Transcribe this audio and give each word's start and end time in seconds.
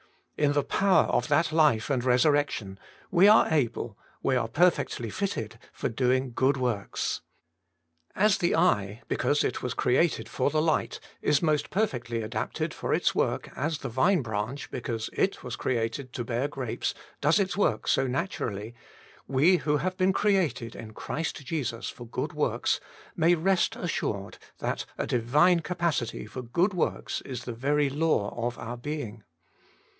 In 0.35 0.53
the 0.53 0.63
power 0.63 1.03
of 1.03 1.27
that 1.27 1.49
Hfe 1.49 1.91
and 1.91 2.03
resurrection, 2.03 2.79
we 3.11 3.27
are 3.27 3.45
able, 3.53 3.95
we 4.23 4.35
are 4.35 4.47
perfectly 4.47 5.11
fitted, 5.11 5.59
for 5.71 5.89
doing 5.89 6.33
good 6.33 6.57
works. 6.57 7.21
As 8.15 8.39
the 8.39 8.55
eye, 8.55 9.03
because 9.07 9.43
it 9.43 9.61
was 9.61 9.75
created 9.75 10.27
for 10.27 10.49
the 10.49 10.59
light, 10.61 10.99
is 11.21 11.43
most 11.43 11.69
perfectly 11.69 12.23
adapted 12.23 12.73
for 12.73 12.91
its 12.95 13.13
work, 13.13 13.51
as 13.55 13.77
the 13.77 13.89
vine 13.89 14.23
branch, 14.23 14.71
because 14.71 15.11
it 15.13 15.43
was 15.43 15.55
created 15.55 16.11
to 16.13 16.23
bear 16.23 16.47
grapes, 16.47 16.95
does 17.21 17.39
its 17.39 17.55
work 17.55 17.87
so 17.87 18.07
naturally, 18.07 18.73
we 19.27 19.57
who 19.57 19.77
have 19.77 19.95
been 19.97 20.13
created 20.13 20.75
in 20.75 20.93
Christ 20.93 21.45
Jesus 21.45 21.89
for 21.89 22.07
good 22.07 22.33
work, 22.33 22.67
may 23.15 23.35
rest 23.35 23.75
assured 23.75 24.39
that 24.57 24.87
a 24.97 25.05
Divine 25.05 25.59
capacity 25.59 26.25
for 26.25 26.41
good 26.41 26.73
works 26.73 27.21
is 27.21 27.43
the 27.43 27.53
very 27.53 27.91
lavv' 27.91 28.35
of 28.35 28.57
our 28.57 28.77
being. 28.77 29.21